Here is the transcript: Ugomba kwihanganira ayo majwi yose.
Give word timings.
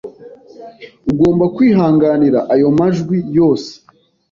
Ugomba 1.11 1.45
kwihanganira 1.55 2.39
ayo 2.53 2.67
majwi 2.77 3.17
yose. 3.37 3.71